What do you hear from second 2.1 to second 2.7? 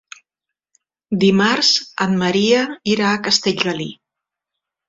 Maria